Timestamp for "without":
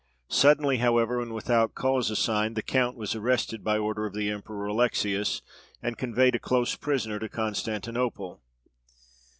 1.31-1.75